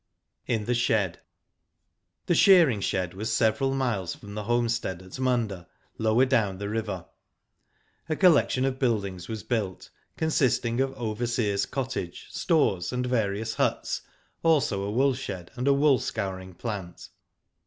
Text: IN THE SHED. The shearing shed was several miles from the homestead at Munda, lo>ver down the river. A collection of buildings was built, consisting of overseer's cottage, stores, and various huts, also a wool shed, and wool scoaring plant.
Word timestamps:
IN 0.47 0.65
THE 0.65 0.73
SHED. 0.73 1.19
The 2.25 2.33
shearing 2.33 2.81
shed 2.81 3.13
was 3.13 3.31
several 3.31 3.75
miles 3.75 4.15
from 4.15 4.33
the 4.33 4.45
homestead 4.45 4.99
at 5.03 5.19
Munda, 5.19 5.67
lo>ver 5.99 6.25
down 6.25 6.57
the 6.57 6.69
river. 6.69 7.05
A 8.09 8.15
collection 8.15 8.65
of 8.65 8.79
buildings 8.79 9.27
was 9.27 9.43
built, 9.43 9.91
consisting 10.17 10.81
of 10.81 10.95
overseer's 10.97 11.67
cottage, 11.67 12.25
stores, 12.31 12.91
and 12.91 13.05
various 13.05 13.53
huts, 13.53 14.01
also 14.41 14.81
a 14.81 14.89
wool 14.91 15.13
shed, 15.13 15.51
and 15.55 15.67
wool 15.67 15.99
scoaring 15.99 16.55
plant. 16.55 17.09